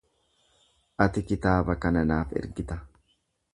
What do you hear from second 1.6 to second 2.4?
kana naaf